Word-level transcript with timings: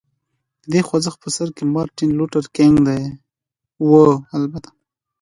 د 0.63 0.63
دې 0.71 0.81
خوځښت 0.87 1.19
په 1.23 1.29
سر 1.35 1.47
کې 1.55 1.63
مارټین 1.75 2.09
لوټر 2.19 2.43
کینګ 2.55 2.75
و. 3.87 3.91